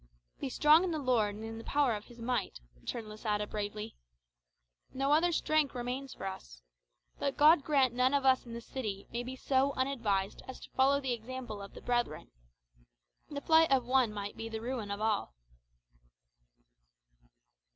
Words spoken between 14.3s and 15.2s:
be the ruin of